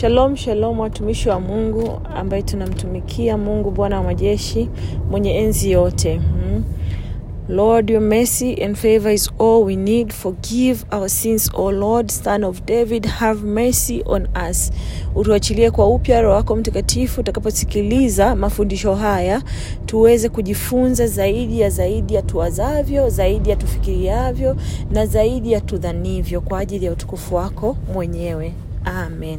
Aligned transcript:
Shalom, 0.00 0.36
shalom 0.36 0.80
watumishi 0.80 1.28
wa 1.28 1.40
Mungu 1.40 2.00
ambaye 2.16 2.42
tunamtumikia 2.42 3.38
Mungu 3.38 3.70
Bwana 3.70 3.96
wa 3.96 4.02
majeshi 4.02 4.68
mwenye 5.10 5.34
enzi 5.38 5.70
yote. 5.70 6.14
Hmm. 6.16 6.64
Lord, 7.48 7.90
your 7.90 8.02
mercy 8.02 8.64
and 8.64 8.76
favor 8.76 9.12
is 9.12 9.30
all 9.40 9.64
we 9.64 9.76
need. 9.76 10.12
Forgive 10.12 10.84
our 10.92 11.08
sins, 11.08 11.50
O 11.54 11.70
Lord, 11.72 12.10
Son 12.10 12.44
of 12.44 12.60
David, 12.64 13.06
have 13.06 13.42
mercy 13.46 14.02
on 14.06 14.28
us. 14.50 14.70
Utuachilie 15.14 15.70
kwa 15.70 15.86
upya 15.94 16.20
Roho 16.22 16.34
wako 16.34 16.56
Mtakatifu 16.56 17.20
utakaposikiliza 17.20 18.36
mafundisho 18.36 18.94
haya, 18.94 19.42
tuweze 19.86 20.28
kujifunza 20.28 21.06
zaidi 21.06 21.60
ya 21.60 21.70
zaidi 21.70 22.14
ya 22.14 22.22
tuwazavyo, 22.22 23.08
zaidi 23.10 23.50
ya 23.50 23.56
tufikiriavyo 23.56 24.56
na 24.90 25.06
zaidi 25.06 25.52
ya 25.52 25.60
tudhanivyo 25.60 26.40
kwa 26.40 26.58
ajili 26.58 26.84
ya 26.86 26.92
utukufu 26.92 27.34
wako 27.34 27.76
mwenyewe. 27.94 28.52
Amen. 28.84 29.38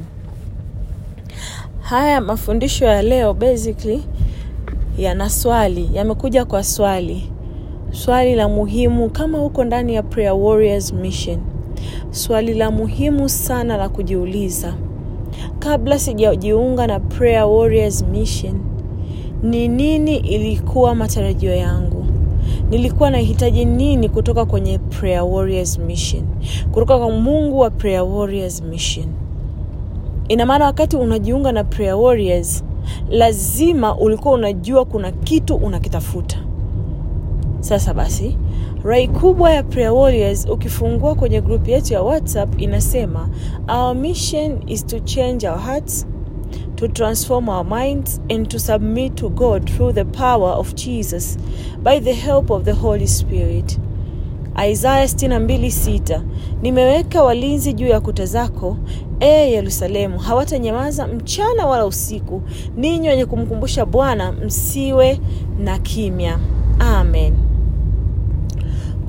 Haya 1.89 2.21
mafundisho 2.21 2.85
ya 2.85 3.01
leo 3.01 3.33
basically 3.33 4.03
yana 4.97 5.29
swali, 5.29 5.89
yamekuja 5.93 6.45
kwa 6.45 6.63
swali 6.63 7.23
swali 7.91 8.35
la 8.35 8.49
muhimu 8.49 9.09
kama 9.09 9.43
uko 9.45 9.63
ndani 9.63 9.95
ya 9.95 10.03
Prayer 10.03 10.33
Warriors 10.33 10.93
Mission, 10.93 11.39
swali 12.11 12.53
la 12.53 12.71
muhimu 12.71 13.29
sana 13.29 13.77
la 13.77 13.89
kujiuliza 13.89 14.73
kabla 15.59 15.99
sijajiunga 15.99 16.87
na 16.87 16.99
Prayer 16.99 17.43
Warriors 17.45 18.03
Mission, 18.11 18.59
ni 19.43 19.67
nini 19.67 20.17
ilikuwa 20.17 20.95
matarajio 20.95 21.55
yangu? 21.55 22.05
Nilikuwa 22.69 23.09
nahitaji 23.09 23.65
nini 23.65 24.09
kutoka 24.09 24.45
kwenye 24.45 24.77
Prayer 24.79 25.23
Warriors 25.23 25.79
Mission, 25.79 26.23
kutoka 26.71 26.97
kwa 26.97 27.11
Mungu 27.11 27.59
wa 27.59 27.69
Prayer 27.69 28.01
Warriors 28.03 28.61
Mission? 28.63 29.05
Ina 30.29 30.45
maana 30.45 30.65
wakati 30.65 30.97
unajiunga 30.97 31.51
na 31.51 31.63
Prayer 31.63 31.93
Warriors, 31.95 32.63
lazima 33.09 33.97
ulikuwa 33.97 34.33
unajua 34.33 34.85
kuna 34.85 35.11
kitu 35.11 35.55
unakitafuta. 35.55 36.37
Sasa 37.59 37.93
basi, 37.93 38.37
rai 38.83 39.07
kubwa 39.07 39.51
ya 39.51 39.63
Prayer 39.63 39.91
Warriors, 39.91 40.45
ukifungua 40.49 41.15
kwenye 41.15 41.41
grupu 41.41 41.69
yetu 41.69 41.93
ya 41.93 42.01
WhatsApp 42.01 42.61
inasema 42.61 43.29
our 43.67 43.95
mission 43.95 44.59
is 44.67 44.85
to 44.85 44.99
change 44.99 45.49
our 45.49 45.59
hearts, 45.59 46.07
to 46.75 46.87
transform 46.87 47.49
our 47.49 47.65
minds 47.65 48.21
and 48.29 48.47
to 48.47 48.59
submit 48.59 49.15
to 49.15 49.29
God 49.29 49.65
through 49.75 49.93
the 49.95 50.05
power 50.05 50.57
of 50.59 50.73
Jesus 50.75 51.37
by 51.83 51.99
the 51.99 52.13
help 52.13 52.49
of 52.51 52.63
the 52.63 52.71
Holy 52.73 53.07
Spirit. 53.07 53.79
Isaya 54.67 55.05
62:6 55.07 56.21
nimeweka 56.61 57.23
walinzi 57.23 57.73
juu 57.73 57.87
ya 57.87 58.01
kuta 58.01 58.25
zako, 58.25 58.77
e 59.19 59.27
Yerusalemu, 59.51 60.19
hawatanyamaza 60.19 61.07
mchana 61.07 61.65
wala 61.67 61.85
usiku. 61.85 62.41
Ninyi 62.77 63.07
wenye 63.09 63.25
kumkumbusha 63.25 63.85
Bwana, 63.85 64.31
msiwe 64.31 65.19
na 65.59 65.79
kimya. 65.79 66.39
Amen. 66.79 67.33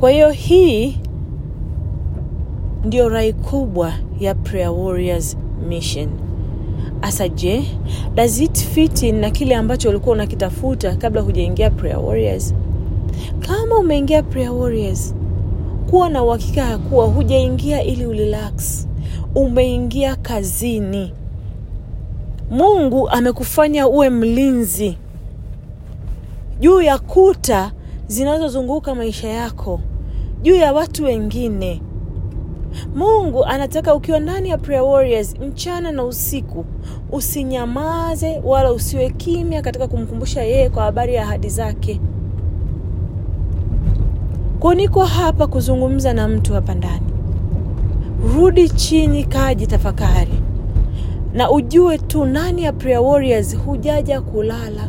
Kwa 0.01 0.11
hiyo 0.11 0.31
hii 0.31 0.97
ndio 2.85 3.09
rai 3.09 3.33
kubwa 3.33 3.93
ya 4.21 4.35
Prayer 4.35 4.71
Warriors 4.71 5.37
Mission. 5.69 6.09
Asa 7.03 7.29
je, 7.29 7.63
does 8.15 8.41
it 8.41 8.59
fit 8.59 9.03
in 9.03 9.15
na 9.21 9.31
kile 9.31 9.55
ambacho 9.55 9.89
ulikuwa 9.89 10.15
unakitafuta 10.15 10.97
kabla 10.97 11.21
hujaingia 11.21 11.71
Prayer 11.71 11.99
Warriors? 11.99 12.55
Kama 13.41 13.79
umeingia 13.79 14.23
Prayer 14.23 14.51
Warriors, 14.53 15.15
kuwa 15.91 16.09
na 16.09 16.23
uhakika 16.23 16.61
ya 16.61 16.79
kuwa 16.79 17.07
hujaingia 17.07 17.83
ili 17.83 18.07
urelax, 18.07 18.89
umeingia 19.35 20.17
kazini. 20.17 21.15
Mungu 22.51 23.09
amekufanya 23.09 23.89
uwe 23.89 24.11
mlinzi 24.11 24.99
juu 26.61 26.81
ya 26.81 26.99
kuta 26.99 27.73
zinazozunguka 28.07 28.95
maisha 28.95 29.29
yako, 29.29 29.81
juu 30.43 30.55
ya 30.57 30.73
watu 30.73 31.05
wengine. 31.05 31.83
Mungu 32.95 33.45
anataka 33.45 33.95
ukiwa 33.95 34.21
ndani 34.21 34.49
ya 34.49 34.59
Prayer 34.59 34.83
Warriors 34.85 35.39
mchana 35.39 35.93
na 35.93 36.05
usiku, 36.05 36.65
usinyamaze 37.13 38.41
wala 38.45 38.73
usiwe 38.73 39.11
kimya 39.11 39.63
katika 39.63 39.89
kumkumbusha 39.89 40.43
yeye 40.43 40.69
kwa 40.71 40.83
habari 40.83 41.15
ya 41.15 41.23
ahadi 41.23 41.49
zake. 41.49 42.01
Kwa 44.61 44.75
niko 44.75 45.05
hapa 45.05 45.47
kuzungumza 45.47 46.13
na 46.13 46.29
mtu 46.29 46.55
hapa 46.55 46.75
ndani. 46.75 47.07
Rudi 48.37 48.69
chini, 48.69 49.25
kaji 49.25 49.67
tafakari 49.67 50.33
na 51.35 51.51
ujue 51.51 51.99
tu 51.99 52.25
ndani 52.25 52.63
ya 52.63 52.73
Prayer 52.73 53.01
Warriors 53.01 53.57
hujaja 53.59 54.21
kulala 54.21 54.89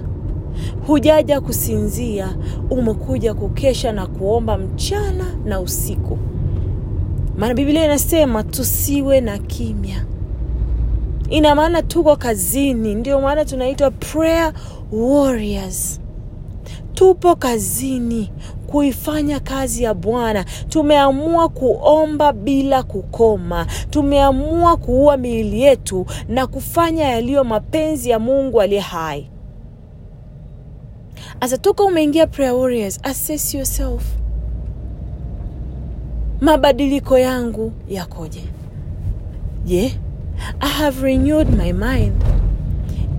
hujaja 0.87 1.41
kusinzia, 1.41 2.35
umekuja 2.69 3.33
kukesha 3.33 3.91
na 3.91 4.07
kuomba 4.07 4.57
mchana 4.57 5.25
na 5.45 5.59
usiku. 5.59 6.17
Maana 7.37 7.53
Biblia 7.53 7.85
inasema 7.85 8.43
tusiwe 8.43 9.21
na 9.21 9.37
kimya. 9.37 10.05
Ina 11.29 11.55
maana 11.55 11.81
tuko 11.81 12.15
kazini, 12.15 12.95
ndio 12.95 13.21
maana 13.21 13.45
tunaitwa 13.45 13.91
prayer 13.91 14.53
warriors. 14.91 16.00
Tupo 17.01 17.35
kazini 17.35 18.31
kuifanya 18.67 19.39
kazi 19.39 19.83
ya 19.83 19.93
Bwana. 19.93 20.43
Tumeamua 20.69 21.49
kuomba 21.49 22.33
bila 22.33 22.83
kukoma. 22.83 23.67
Tumeamua 23.89 24.77
kuua 24.77 25.17
miili 25.17 25.61
yetu 25.61 26.05
na 26.29 26.47
kufanya 26.47 27.03
yaliyo 27.03 27.43
mapenzi 27.43 28.09
ya 28.09 28.19
Mungu 28.19 28.61
aliye 28.61 28.81
hai. 28.81 29.29
Asa 31.39 31.57
toka 31.57 31.83
umeingia 31.83 32.27
Prayer 32.27 32.53
Warriors, 32.53 32.99
assess 33.03 33.53
yourself. 33.53 34.03
Mabadiliko 36.41 37.17
yangu 37.19 37.71
yakoje? 37.89 38.43
Je, 39.65 39.99
I 40.59 40.69
have 40.69 41.03
renewed 41.03 41.49
my 41.49 41.73
mind? 41.73 42.13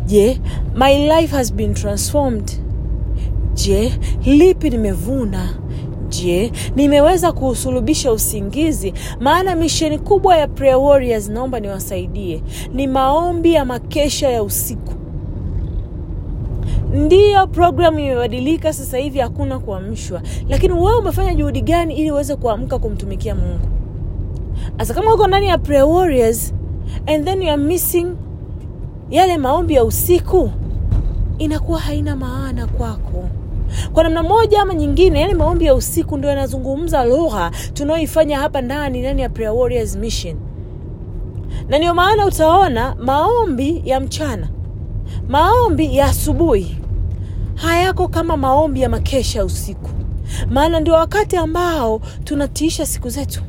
Je, 0.06 0.40
my 0.74 1.08
life 1.20 1.36
has 1.36 1.52
been 1.52 1.74
transformed? 1.74 2.62
Je, 3.54 3.92
lipi 4.24 4.70
nimevuna? 4.70 5.48
Je, 6.08 6.52
nimeweza 6.76 7.32
kuusulubisha 7.32 8.12
usingizi? 8.12 8.94
Maana 9.20 9.56
misheni 9.56 9.98
kubwa 9.98 10.36
ya 10.36 10.48
Prayer 10.48 10.76
Warriors, 10.76 11.28
naomba 11.28 11.60
niwasaidie, 11.60 12.42
ni 12.74 12.86
maombi 12.86 13.52
ya 13.54 13.64
makesha 13.64 14.28
ya 14.30 14.42
usiku. 14.42 14.92
Ndiyo, 16.94 17.46
programu 17.46 17.98
imebadilika 17.98 18.72
sasa 18.72 18.98
hivi, 18.98 19.18
hakuna 19.18 19.58
kuamshwa, 19.58 20.22
lakini 20.48 20.74
wewe 20.74 20.98
umefanya 20.98 21.34
juhudi 21.34 21.60
gani 21.60 21.94
ili 21.96 22.10
uweze 22.12 22.36
kuamka 22.36 22.78
kumtumikia 22.78 23.34
Mungu? 23.34 23.66
Sasa 24.78 24.94
kama 24.94 25.14
uko 25.14 25.26
ndani 25.26 25.46
ya 25.46 25.58
Prayer 25.58 25.84
Warriors 25.84 26.54
and 27.06 27.24
then 27.24 27.42
you 27.42 27.48
are 27.48 27.62
missing 27.62 28.06
yale 29.10 29.38
maombi 29.38 29.74
ya 29.74 29.84
usiku, 29.84 30.50
inakuwa 31.38 31.78
haina 31.80 32.16
maana 32.16 32.66
kwako. 32.66 33.24
Kwa 33.92 34.02
namna 34.02 34.22
moja 34.22 34.62
ama 34.62 34.74
nyingine, 34.74 35.20
yale 35.20 35.34
maombi 35.34 35.64
ya 35.64 35.74
usiku 35.74 36.16
ndio 36.18 36.30
yanazungumza 36.30 37.04
lugha 37.04 37.50
tunaoifanya 37.74 38.38
hapa 38.38 38.60
ndani 38.60 39.00
ndani 39.00 39.22
ya 39.22 39.28
Prayer 39.28 39.52
Warriors 39.54 39.96
Mission, 39.96 40.36
na 41.68 41.78
ndio 41.78 41.94
maana 41.94 42.26
utaona 42.26 42.94
maombi 42.98 43.82
ya 43.84 44.00
mchana, 44.00 44.48
maombi 45.28 45.96
ya 45.96 46.06
asubuhi 46.06 46.78
hayako 47.54 48.08
kama 48.08 48.36
maombi 48.36 48.80
ya 48.80 48.88
makesha 48.88 49.38
ya 49.38 49.44
usiku, 49.44 49.90
maana 50.50 50.80
ndio 50.80 50.94
wakati 50.94 51.36
ambao 51.36 52.00
tunatiisha 52.24 52.86
siku 52.86 53.08
zetu. 53.08 53.42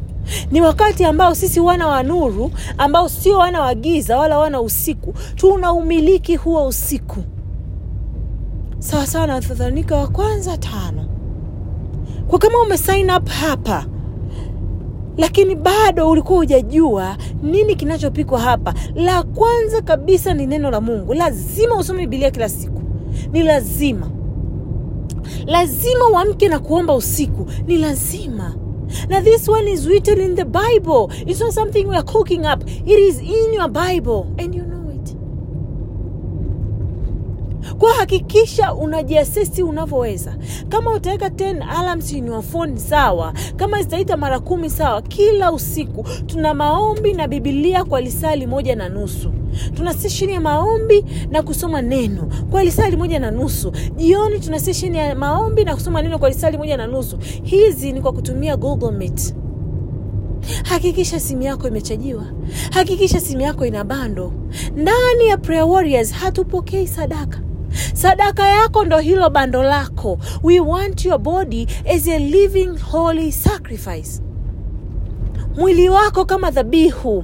Ni 0.52 0.62
wakati 0.62 1.06
ambao 1.06 1.36
sisi 1.36 1.60
wana 1.60 1.88
wa 1.88 2.04
nuru, 2.04 2.52
ambao 2.78 3.10
sio 3.10 3.38
wana 3.38 3.62
wa 3.62 3.76
giza 3.76 4.18
wala 4.18 4.38
wana 4.40 4.62
usiku, 4.62 5.14
tuna 5.36 5.74
umiliki 5.74 6.36
huo 6.36 6.68
usiku, 6.68 7.24
sawa 8.84 9.08
sawa 9.08 9.28
na 9.28 9.34
Wathesalonika 9.36 9.96
wa 9.96 10.08
kwanza 10.08 10.58
tano. 10.58 11.06
Kwa 12.28 12.40
kama 12.40 12.62
umesign 12.62 13.10
up 13.10 13.28
hapa 13.30 13.86
lakini 15.18 15.56
bado 15.56 16.10
ulikuwa 16.10 16.40
hujajua 16.40 17.18
nini 17.44 17.76
kinachopikwa 17.76 18.40
hapa, 18.40 18.74
la 18.96 19.24
kwanza 19.24 19.82
kabisa 19.82 20.34
ni 20.34 20.48
neno 20.48 20.72
la 20.72 20.82
Mungu. 20.82 21.14
Lazima 21.14 21.76
usome 21.78 22.00
Biblia 22.08 22.32
kila 22.32 22.50
siku 22.50 22.82
ni 23.32 23.44
lazima. 23.44 24.10
Lazima 25.46 26.08
uamke 26.10 26.48
na 26.50 26.60
kuomba 26.60 26.96
usiku, 26.96 27.48
ni 27.68 27.78
lazima. 27.78 28.56
Na 29.10 29.22
this 29.22 29.50
one 29.50 29.72
is 29.72 29.86
written 29.86 30.22
in 30.22 30.36
the 30.36 30.46
Bible. 30.46 31.08
It's 31.26 31.42
not 31.42 31.52
something 31.54 31.86
we 31.88 31.96
are 31.96 32.06
cooking 32.06 32.46
up. 32.46 32.64
It 32.86 33.00
is 33.00 33.20
in 33.22 33.54
your 33.54 33.68
Bible 33.70 34.26
and 34.38 34.56
you 34.56 34.64
know 34.64 34.90
it. 34.92 35.16
Kwa 37.84 37.94
hakikisha 37.94 38.74
unajiasesi 38.74 39.64
unavyoweza. 39.64 40.36
Kama 40.70 40.92
utaweka 40.94 41.28
10 41.28 41.62
alarms 41.80 42.14
in 42.14 42.28
your 42.28 42.44
phone 42.44 42.78
sawa, 42.78 43.34
kama 43.56 43.82
zitaita 43.84 44.18
mara 44.18 44.40
kumi 44.40 44.70
sawa. 44.70 45.02
Kila 45.02 45.52
usiku 45.52 46.06
tuna 46.26 46.54
maombi 46.54 47.14
na 47.14 47.28
Bibilia 47.28 47.84
kwa 47.84 48.02
lisali 48.02 48.48
moja 48.48 48.76
na 48.76 48.90
nusu. 48.90 49.32
tuna 49.74 49.94
session 49.94 50.30
ya 50.30 50.42
maombi 50.42 51.06
na 51.32 51.44
kusoma 51.44 51.82
neno 51.82 52.30
kwa 52.52 52.64
lisali 52.64 52.98
moja 52.98 53.20
na 53.20 53.32
nusu. 53.32 53.72
Jioni 53.96 54.40
tuna 54.40 54.60
session 54.60 54.96
ya 54.96 55.16
maombi 55.16 55.64
na 55.64 55.76
kusoma 55.76 56.02
neno 56.02 56.20
kwa 56.20 56.30
lisali 56.30 56.58
moja 56.58 56.78
na 56.78 56.88
nusu. 56.88 57.18
Hizi 57.44 57.92
ni 57.92 58.02
kwa 58.02 58.14
kutumia 58.14 58.58
google 58.58 58.92
meet. 58.92 59.36
Hakikisha 60.64 61.20
simu 61.20 61.42
yako 61.42 61.68
imechajiwa. 61.68 62.24
Hakikisha 62.72 63.20
simu 63.20 63.42
yako 63.42 63.66
ina 63.66 63.84
bando 63.84 64.34
ndani 64.76 65.28
ya 65.28 65.38
prayer 65.38 65.64
warriors 65.66 66.12
hatupokei 66.14 66.88
sadaka 66.88 67.40
sadaka 67.94 68.48
yako 68.50 68.86
ndo 68.86 68.98
hilo 69.00 69.30
bando 69.30 69.64
lako. 69.64 70.18
We 70.44 70.60
want 70.60 71.06
your 71.06 71.20
body 71.20 71.68
as 71.96 72.08
a 72.08 72.20
living 72.20 72.78
holy 72.92 73.32
sacrifice. 73.32 74.22
Mwili 75.58 75.90
wako 75.90 76.26
kama 76.26 76.52
dhabihu. 76.52 77.24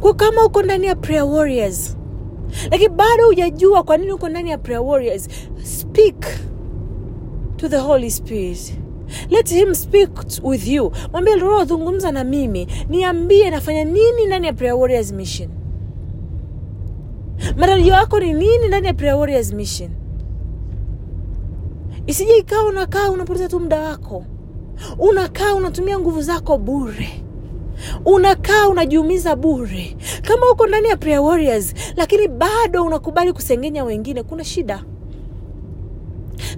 Kwa 0.00 0.14
kama 0.14 0.44
uko 0.44 0.62
ndani 0.62 0.86
ya 0.86 0.96
prayer 0.96 1.24
warriors. 1.24 1.96
Lakini 2.70 2.88
bado 2.88 3.26
hujajua 3.26 3.82
kwa 3.82 3.96
nini 3.96 4.12
uko 4.12 4.28
ndani 4.28 4.50
ya 4.50 4.58
prayer 4.58 4.82
warriors. 4.82 5.28
Speak 5.62 6.26
to 7.56 7.68
the 7.68 7.76
holy 7.78 8.10
spirit. 8.10 8.74
Let 9.30 9.48
him 9.50 9.74
speak 9.74 10.10
with 10.42 10.68
you. 10.68 10.92
Mwambie 11.12 11.34
roho 11.36 11.64
zungumza 11.64 12.12
na 12.12 12.24
mimi. 12.24 12.66
Niambie 12.88 13.50
nafanya 13.50 13.84
nini 13.84 14.26
ndani 14.26 14.46
ya 14.46 14.52
prayer 14.52 14.74
warriors 14.76 15.12
mission 15.12 15.48
matarajio 17.56 17.92
yako 17.94 18.20
ni 18.20 18.32
nini 18.32 18.68
ndani 18.68 18.86
ya 18.86 18.94
prayer 18.94 19.16
warriors 19.16 19.52
mission? 19.52 19.90
Isije 22.06 22.36
ikawa 22.36 22.64
unakaa 22.64 23.10
unapoteza 23.10 23.48
tu 23.48 23.60
muda 23.60 23.80
wako. 23.80 24.24
Unakaa 24.98 25.54
unatumia 25.54 25.98
nguvu 25.98 26.22
zako 26.22 26.58
bure. 26.58 27.08
Unakaa 28.04 28.68
unajiumiza 28.68 29.36
bure. 29.36 29.96
Kama 30.22 30.50
uko 30.50 30.66
ndani 30.66 30.88
ya 30.88 30.96
prayer 30.96 31.20
warriors 31.20 31.74
lakini 31.96 32.28
bado 32.28 32.84
unakubali 32.84 33.32
kusengenya 33.32 33.84
wengine 33.84 34.22
kuna 34.22 34.44
shida 34.44 34.84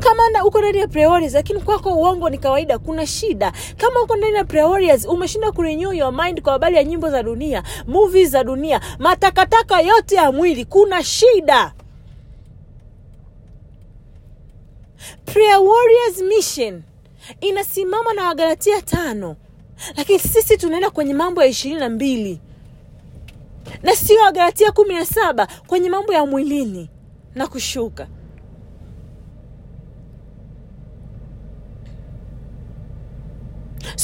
kama 0.04 0.30
na 0.30 0.44
uko 0.44 0.58
ndani 0.58 0.78
ya 0.78 0.88
priorities 0.88 1.34
lakini 1.34 1.60
kwako 1.60 1.90
uongo 1.94 2.30
ni 2.30 2.38
kawaida 2.38 2.78
kuna 2.78 3.06
shida. 3.06 3.52
Kama 3.76 4.02
uko 4.02 4.16
ndani 4.16 4.34
ya 4.36 4.44
priorities 4.44 4.72
warriors 4.74 5.04
umeshindwa 5.06 5.52
kurenew 5.52 5.92
your 5.92 6.12
mind 6.12 6.42
kwa 6.42 6.52
habari 6.52 6.76
ya 6.76 6.84
nyimbo 6.84 7.10
za 7.10 7.22
dunia 7.22 7.62
movies 7.86 8.30
za 8.30 8.44
dunia 8.44 8.80
matakataka 8.98 9.80
yote 9.80 10.14
ya 10.14 10.32
mwili 10.32 10.64
kuna 10.64 11.04
shida. 11.04 11.74
Prayer 15.24 15.58
warriors 15.60 16.18
mission 16.22 16.82
inasimama 17.40 18.12
na 18.12 18.24
wagalatia 18.28 18.82
tano 18.82 19.36
lakini 19.96 20.18
sisi 20.18 20.56
tunaenda 20.56 20.90
kwenye 20.90 21.14
mambo 21.14 21.42
ya 21.42 21.48
ishirini 21.48 21.80
na 21.80 21.88
mbili. 21.88 22.40
Na 23.82 23.92
sio 23.96 24.20
wagalatia 24.22 24.72
kumi 24.72 24.94
na 24.94 25.06
saba 25.06 25.48
kwenye 25.66 25.90
mambo 25.90 26.12
ya 26.12 26.26
mwilini. 26.26 26.90
Na 27.34 27.46
kushuka 27.46 28.06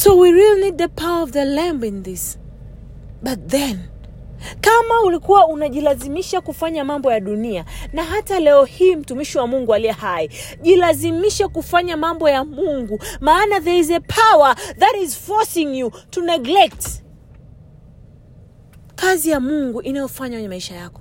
so 0.00 0.16
we 0.16 0.30
really 0.32 0.62
need 0.62 0.78
the 0.78 0.88
power 0.88 1.22
of 1.22 1.32
the 1.32 1.44
lamb 1.44 1.84
in 1.84 2.02
this. 2.02 2.38
But 3.22 3.48
then 3.48 3.78
kama 4.60 5.00
ulikuwa 5.00 5.46
unajilazimisha 5.46 6.40
kufanya 6.40 6.84
mambo 6.84 7.12
ya 7.12 7.20
dunia 7.20 7.64
na 7.92 8.04
hata 8.04 8.40
leo 8.40 8.64
hii 8.64 8.96
mtumishi 8.96 9.38
wa 9.38 9.46
mungu 9.46 9.74
aliye 9.74 9.92
hai 9.92 10.30
jilazimishe 10.62 11.48
kufanya 11.48 11.96
mambo 11.96 12.28
ya 12.28 12.44
mungu 12.44 12.98
maana 13.20 13.60
there 13.60 13.78
is 13.78 13.90
a 13.90 14.00
power 14.00 14.56
that 14.78 14.96
is 15.02 15.18
forcing 15.18 15.78
you 15.78 15.90
to 16.10 16.20
neglect 16.20 16.88
kazi 18.94 19.30
ya 19.30 19.40
mungu 19.40 19.82
inayofanya 19.82 20.36
kwenye 20.36 20.48
maisha 20.48 20.74
yako. 20.74 21.00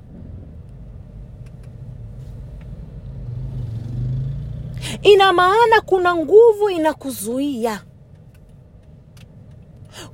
Ina 5.01 5.33
maana 5.33 5.81
kuna 5.85 6.15
nguvu 6.15 6.69
inakuzuia 6.69 7.81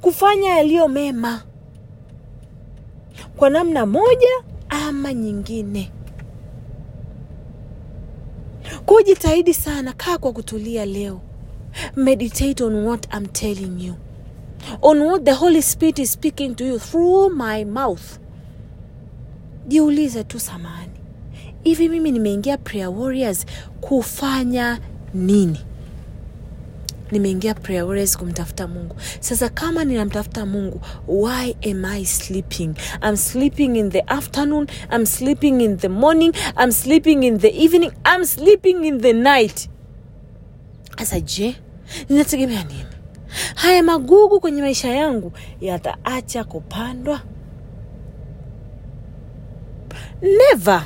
kufanya 0.01 0.49
yaliyo 0.49 0.87
mema 0.87 1.43
kwa 3.37 3.49
namna 3.49 3.85
moja 3.85 4.29
ama 4.69 5.13
nyingine. 5.13 5.91
Kwa 8.85 9.03
jitahidi 9.03 9.53
sana 9.53 9.93
kaa 9.93 10.17
kwa 10.17 10.33
kutulia 10.33 10.85
leo. 10.85 11.21
Meditate 11.95 12.63
on 12.63 12.75
what 12.75 13.07
I'm 13.13 13.25
telling 13.25 13.85
you. 13.85 13.95
On 14.81 15.01
what 15.01 15.23
the 15.23 15.31
holy 15.33 15.61
spirit 15.61 15.99
is 15.99 16.11
speaking 16.13 16.55
to 16.55 16.65
you 16.65 16.79
through 16.79 17.33
my 17.35 17.65
mouth. 17.65 18.19
Jiulize 19.67 20.23
tu 20.23 20.39
samani 20.39 20.91
hivi 21.63 21.89
mimi 21.89 22.11
nimeingia 22.11 22.57
prayer 22.57 22.89
warriors 22.89 23.45
kufanya 23.81 24.79
nini 25.13 25.59
nimeingia 27.11 27.53
prayer 27.53 28.07
kumtafuta 28.17 28.67
mungu. 28.67 28.95
Sasa 29.19 29.49
kama 29.49 29.83
ninamtafuta 29.85 30.45
mungu 30.45 30.81
why 31.07 31.55
am 31.71 31.85
i 31.85 32.05
sleeping? 32.05 32.73
I'm 33.01 33.17
sleeping 33.17 33.75
in 33.75 33.89
the 33.91 34.01
afternoon 34.07 34.67
i'm 34.91 35.05
sleeping 35.05 35.61
in 35.61 35.77
the 35.77 35.89
morning 35.89 36.33
i'm 36.63 36.71
sleeping 36.71 37.23
in 37.23 37.39
the 37.39 37.63
evening 37.63 37.91
i'm 38.15 38.25
sleeping 38.25 38.85
in 38.85 39.01
the 39.01 39.13
night. 39.13 39.69
Sasa 40.97 41.19
je 41.19 41.55
ninategemea 42.09 42.63
nini? 42.63 42.85
Haya 43.55 43.83
magugu 43.83 44.39
kwenye 44.39 44.61
maisha 44.61 44.87
yangu 44.95 45.31
yataacha 45.61 46.43
kupandwa? 46.43 47.21
Never. 50.21 50.85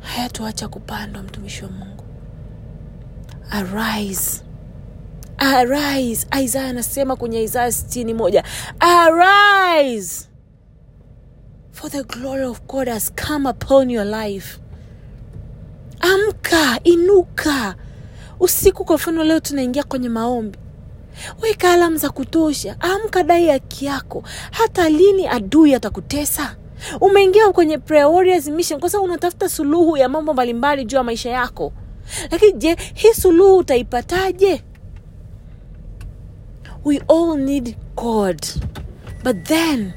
Hayatuacha 0.00 0.68
kupandwa 0.68 1.22
mtumishi 1.22 1.64
wa 1.64 1.70
mungu. 1.70 2.04
Arise 3.50 4.42
arise 5.40 6.26
isaya 6.42 6.66
anasema 6.68 7.16
kwenye 7.16 7.42
isaya 7.42 7.72
sitini 7.72 8.14
moja. 8.14 8.44
Arise 8.80 10.28
for 11.72 11.90
the 11.90 12.02
glory 12.02 12.44
of 12.44 12.60
god 12.66 12.88
has 12.88 13.12
come 13.26 13.48
upon 13.48 13.90
your 13.90 14.04
life. 14.04 14.58
Amka 16.00 16.80
inuka. 16.84 17.74
Usiku 18.40 18.84
kwa 18.84 18.96
mfano 18.96 19.24
leo 19.24 19.40
tunaingia 19.40 19.82
kwenye 19.82 20.08
maombi. 20.08 20.58
Weka 21.42 21.72
alamu 21.72 21.96
za 21.96 22.10
kutosha. 22.10 22.76
Amka 22.80 23.22
dai 23.22 23.48
haki 23.48 23.84
yako. 23.86 24.22
Hata 24.50 24.88
lini 24.88 25.28
adui 25.28 25.74
atakutesa? 25.74 26.56
Umeingia 27.00 27.52
kwenye 27.52 27.78
prayer 27.78 28.42
mission 28.52 28.80
kwa 28.80 28.90
sababu 28.90 29.08
unatafuta 29.08 29.48
suluhu 29.48 29.96
ya 29.96 30.08
mambo 30.08 30.32
mbalimbali 30.32 30.84
juu 30.84 30.96
ya 30.96 31.02
maisha 31.02 31.30
yako. 31.30 31.72
Lakini 32.30 32.52
je 32.52 32.76
hii 32.94 33.12
suluhu 33.14 33.56
utaipataje 33.56 34.62
we 36.84 37.00
all 37.08 37.36
need 37.36 37.76
god. 37.96 38.46
But 39.24 39.44
then 39.44 39.92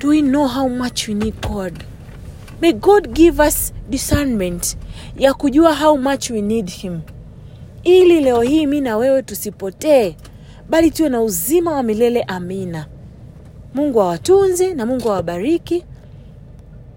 do 0.00 0.08
we 0.08 0.22
know 0.22 0.46
how 0.46 0.68
much 0.68 1.08
we 1.08 1.14
need 1.14 1.34
god? 1.40 1.84
May 2.60 2.72
god 2.72 3.12
give 3.12 3.40
us 3.42 3.72
discernment 3.90 4.76
ya 5.16 5.34
kujua 5.34 5.74
how 5.74 5.96
much 5.96 6.30
we 6.30 6.42
need 6.42 6.70
him. 6.70 7.00
Ili 7.84 8.20
leo 8.20 8.42
hii 8.42 8.66
mi 8.66 8.80
na 8.80 8.96
wewe 8.96 9.22
tusipotee 9.22 10.16
bali 10.68 10.90
tuwe 10.90 11.08
na 11.08 11.20
uzima 11.20 11.72
wa 11.74 11.82
milele 11.82 12.22
amina. 12.22 12.86
Mungu 13.74 14.00
awatunze 14.02 14.74
na 14.74 14.86
mungu 14.86 15.10
awabariki 15.10 15.84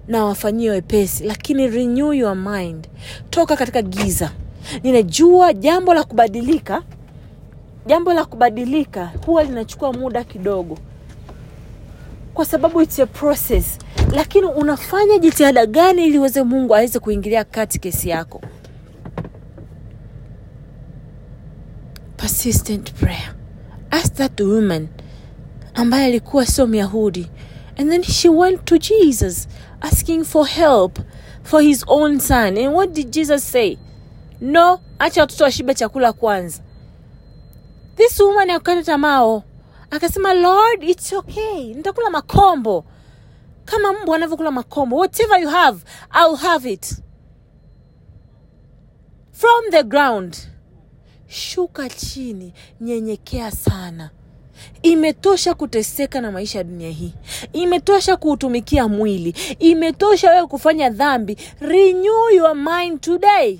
na 0.07 0.25
wafanyie 0.25 0.69
wepesi. 0.69 1.23
Lakini 1.23 1.67
renew 1.67 2.13
your 2.13 2.35
mind. 2.35 2.87
Toka 3.29 3.55
katika 3.55 3.81
giza. 3.81 4.31
Ninajua 4.83 5.53
jambo 5.53 5.93
la 5.93 6.03
kubadilika 6.03 6.83
jambo 7.85 8.13
la 8.13 8.25
kubadilika 8.25 9.11
huwa 9.25 9.43
linachukua 9.43 9.93
muda 9.93 10.23
kidogo. 10.23 10.77
Kwa 12.33 12.45
sababu 12.45 12.81
it's 12.81 12.99
a 12.99 13.05
process. 13.05 13.77
Lakini 14.13 14.45
unafanya 14.45 15.17
jitihada 15.17 15.65
gani 15.65 16.05
ili 16.05 16.19
uweze 16.19 16.43
mungu 16.43 16.75
aweze 16.75 16.99
kuingilia 16.99 17.43
kati 17.43 17.79
kesi 17.79 18.09
yako? 18.09 18.41
Persistent 22.17 22.93
prayer. 22.93 23.35
Ask 23.91 24.13
that 24.13 24.39
woman 24.41 24.87
ambaye 25.73 26.05
alikuwa 26.05 26.45
sio 26.45 26.67
myahudi. 26.67 27.29
And 27.77 27.89
then 27.89 28.03
she 28.03 28.29
went 28.29 28.65
to 28.65 28.77
jesus 28.77 29.47
asking 29.81 30.23
for 30.23 30.45
help 30.47 30.99
for 31.43 31.61
his 31.61 31.83
own 31.87 32.19
son. 32.19 32.57
And 32.57 32.73
what 32.75 32.93
did 32.93 33.11
jesus 33.11 33.51
say? 33.51 33.77
No 34.41 34.79
acha 34.99 35.21
watoto 35.21 35.43
washibe 35.43 35.73
chakula 35.73 36.13
kwanza 36.13 36.61
this 37.95 38.19
woman 38.19 38.49
akukata 38.49 38.83
tamao 38.83 39.43
akasema 39.91 40.33
lord 40.33 40.83
its 40.83 41.13
okay. 41.13 41.73
Nitakula 41.73 42.09
makombo. 42.09 42.85
Kama 43.65 43.93
mbwa 43.93 44.15
anavyokula 44.15 44.51
makombo 44.51 44.95
whatever 44.97 45.41
you 45.41 45.49
have 45.49 45.79
ill 46.25 46.35
have 46.35 46.71
it. 46.71 46.95
From 49.31 49.71
the 49.71 49.83
ground 49.83 50.37
shuka 51.27 51.89
chini 51.89 52.53
nyenyekea 52.81 53.51
sana. 53.51 54.09
Imetosha 54.81 55.53
kuteseka 55.53 56.21
na 56.21 56.31
maisha 56.31 56.57
ya 56.57 56.63
dunia 56.63 56.89
hii. 56.89 57.13
Imetosha 57.53 58.17
kuutumikia 58.17 58.87
mwili. 58.87 59.35
Imetosha 59.59 60.29
wewe 60.31 60.47
kufanya 60.47 60.89
dhambi. 60.89 61.37
Renew 61.59 62.29
your 62.35 62.55
mind 62.55 63.01
today 63.01 63.59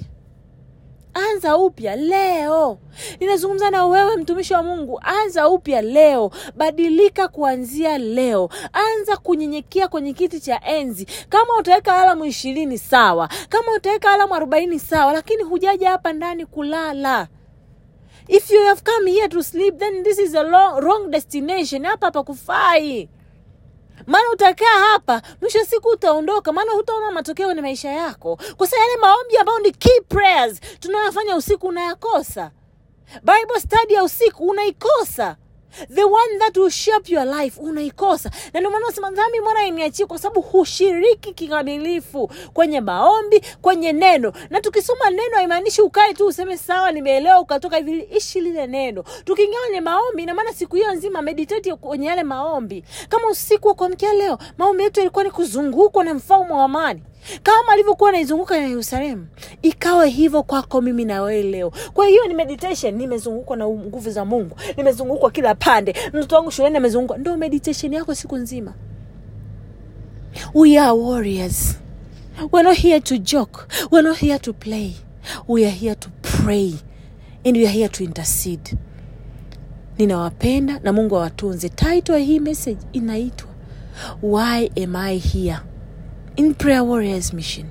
anza 1.31 1.57
upya 1.57 1.95
leo. 1.95 2.77
Ninazungumza 3.19 3.69
na 3.69 3.85
wewe 3.85 4.15
mtumishi 4.17 4.53
wa 4.53 4.63
mungu. 4.63 4.99
Anza 5.03 5.49
upya 5.49 5.81
leo. 5.81 6.31
Badilika 6.55 7.27
kuanzia 7.27 7.97
leo. 7.97 8.49
Anza 8.73 9.17
kunyenyekea 9.17 9.87
kwenye 9.87 10.13
kiti 10.13 10.39
cha 10.39 10.61
enzi. 10.65 11.05
Kama 11.29 11.57
utaweka 11.59 11.95
alamu 12.01 12.25
ishirini 12.25 12.77
sawa. 12.77 13.29
Kama 13.49 13.71
utaweka 13.75 14.11
alamu 14.11 14.35
arobaini 14.35 14.79
sawa. 14.79 15.13
Lakini 15.13 15.43
hujaja 15.43 15.89
hapa 15.89 16.13
ndani 16.13 16.45
kulala. 16.45 17.27
If 18.27 18.51
you 18.51 18.61
have 18.61 18.81
come 18.81 19.11
here 19.11 19.27
to 19.27 19.43
sleep 19.43 19.77
then 19.77 20.03
this 20.03 20.19
is 20.19 20.35
a 20.35 20.43
wrong 20.79 21.09
destination. 21.11 21.85
Hapa 21.85 22.05
hapakufai 22.05 23.09
maana 24.07 24.31
utakaa 24.33 24.79
hapa 24.91 25.21
mwisho 25.41 25.65
siku 25.65 25.89
utaondoka. 25.89 26.51
Maana 26.51 26.71
hutaona 26.71 27.11
matokeo 27.11 27.45
kwenye 27.45 27.61
maisha 27.61 27.89
yako. 27.89 28.35
Kwa 28.57 28.67
sababu 28.67 28.89
yale 28.89 29.01
maombi 29.01 29.37
ambayo 29.37 29.59
ni 29.59 29.71
key 29.71 30.01
prayers 30.09 30.59
tunayofanya 30.79 31.35
usiku 31.35 31.67
unayakosa. 31.67 32.51
Bible 33.23 33.59
study 33.59 33.93
ya 33.93 34.03
usiku 34.03 34.47
unaikosa 34.47 35.35
the 35.95 36.03
one 36.03 36.39
that 36.39 36.57
will 36.57 36.69
shape 36.69 37.13
your 37.13 37.25
life 37.25 37.61
unaikosa. 37.61 38.31
Na 38.53 38.59
ndio 38.59 38.71
maana 38.71 38.87
usema 38.87 39.11
dhambi 39.11 39.39
mwana 39.39 39.65
iniachie 39.65 40.05
kwa 40.05 40.19
sababu 40.19 40.41
hushiriki 40.41 41.33
kikamilifu 41.33 42.31
kwenye 42.53 42.81
maombi 42.81 43.41
kwenye 43.61 43.93
neno. 43.93 44.33
Na 44.49 44.61
tukisoma 44.61 45.09
neno 45.09 45.35
haimaanishi 45.35 45.81
ukae 45.81 46.13
tu 46.13 46.27
useme 46.27 46.57
sawa 46.57 46.91
nimeelewa 46.91 47.39
ukatoka 47.39 47.77
hivi 47.77 48.07
ishi 48.17 48.41
lile 48.41 48.67
neno. 48.67 49.03
Tukiingia 49.25 49.59
kwenye 49.59 49.81
maombi 49.81 50.23
ina 50.23 50.33
maana 50.33 50.53
siku 50.53 50.75
hiyo 50.75 50.93
nzima 50.93 51.21
meditate 51.21 51.75
kwenye 51.75 52.07
yale 52.07 52.23
maombi. 52.23 52.83
Kama 53.09 53.27
usiku 53.27 53.67
wa 53.67 53.73
kuamkia 53.73 54.13
leo 54.13 54.37
maombi 54.57 54.83
yetu 54.83 54.99
yalikuwa 54.99 55.23
ni 55.23 55.31
kuzungukwa 55.31 56.03
na 56.03 56.13
mfalme 56.13 56.53
wa 56.53 56.63
amani 56.63 57.03
kama 57.43 57.71
alivyokuwa 57.73 58.09
anaizunguka 58.09 58.61
na 58.61 58.67
yerusalemu 58.67 59.27
ikawe 59.61 60.09
hivyo 60.09 60.43
kwako 60.43 60.81
mimi 60.81 61.05
na 61.05 61.21
wewe 61.21 61.43
leo. 61.43 61.71
Kwa 61.93 62.07
hiyo 62.07 62.27
ni 62.27 62.33
meditation 62.33 62.95
nimezungukwa 62.95 63.57
na 63.57 63.67
nguvu 63.67 64.09
za 64.11 64.25
mungu 64.25 64.55
nimezungukwa 64.77 65.31
kila 65.31 65.55
pande. 65.55 65.95
Mtoto 66.13 66.35
wangu 66.35 66.51
shuleni 66.51 66.77
amezungukwa 66.77 67.17
ndo 67.17 67.37
meditation 67.37 67.93
yako 67.93 68.15
siku 68.15 68.37
nzima. 68.37 68.73
We 70.53 70.77
are 70.79 70.91
warriors. 70.91 71.77
We're 72.51 72.63
not 72.69 72.77
here 72.77 72.99
to 72.99 73.17
joke. 73.17 73.59
We're 73.91 74.07
not 74.09 74.17
here 74.17 74.39
to 74.39 74.53
play. 74.53 74.91
We 75.47 75.65
are 75.65 75.75
here 75.75 75.95
to 75.95 76.09
pray. 76.21 76.73
And 77.45 77.57
we 77.57 77.63
are 77.67 77.73
here 77.73 77.89
to 77.89 78.03
intercede. 78.03 78.77
Ninawapenda 79.97 80.79
na 80.83 80.93
mungu 80.93 81.15
awatunze. 81.17 81.69
Title 81.69 82.13
ya 82.13 82.19
hii 82.19 82.39
message 82.39 82.77
inaitwa 82.93 83.47
why 84.21 84.71
am 84.83 84.95
i 84.95 85.17
here 85.17 85.57
in 86.35 86.53
prayer 86.55 86.83
warriors 86.83 87.33
mission. 87.33 87.69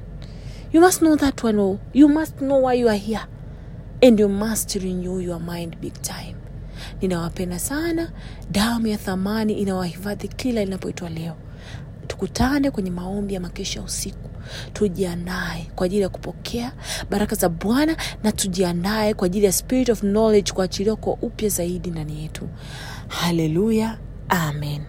You 0.73 0.81
must 0.81 1.00
know 1.00 1.17
that 1.17 1.43
one 1.43 1.59
oh. 1.59 1.81
you 1.93 2.09
must 2.09 2.40
know 2.40 2.59
why 2.59 2.75
you 2.75 2.88
are 2.88 2.97
here. 2.99 3.26
And 4.02 4.19
you 4.19 4.29
must 4.29 4.75
renew 4.76 5.19
your 5.19 5.40
mind 5.40 5.81
big 5.81 6.00
time. 6.02 6.37
Ninawapenda 7.02 7.59
sana. 7.59 8.12
Damu 8.50 8.87
ya 8.87 8.97
thamani 8.99 9.52
inawahifadhi 9.52 10.29
kila 10.29 10.62
inapoitwa 10.62 11.11
leo. 11.11 11.37
Tukutane 12.07 12.71
kwenye 12.71 12.90
maombi 12.90 13.35
ya 13.35 13.40
makesha 13.40 13.83
usiku. 13.83 14.31
Tujiandae 14.73 15.67
kwa 15.75 15.87
ajili 15.87 16.02
ya 16.02 16.09
kupokea 16.09 16.73
baraka 17.11 17.37
za 17.37 17.49
bwana 17.49 17.97
na 18.23 18.33
tujiandae 18.33 19.14
kwa 19.14 19.26
ajili 19.26 19.47
ya 19.47 19.52
spirit 19.52 19.88
of 19.88 20.00
knowledge 20.00 20.52
kuachiliwa 20.52 20.97
kwa 20.97 21.12
upya 21.12 21.49
zaidi 21.49 21.90
ndani 21.90 22.23
yetu. 22.23 22.49
Haleluya 23.09 23.99
amen 24.29 24.83